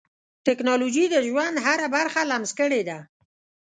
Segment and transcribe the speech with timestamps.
[0.47, 2.97] ټکنالوجي د ژوند هره برخه لمس کړې ده.